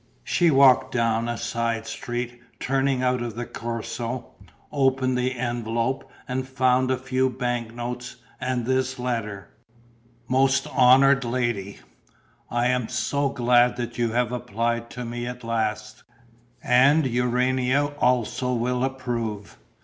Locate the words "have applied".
14.13-14.89